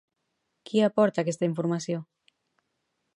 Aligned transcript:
Qui 0.69 0.81
aporta 0.87 1.23
aquesta 1.25 1.49
informació? 1.49 2.03